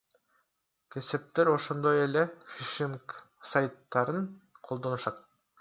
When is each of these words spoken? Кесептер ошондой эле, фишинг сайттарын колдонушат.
Кесептер 0.95 1.51
ошондой 1.51 2.01
эле, 2.07 2.25
фишинг 2.55 3.15
сайттарын 3.53 4.29
колдонушат. 4.69 5.27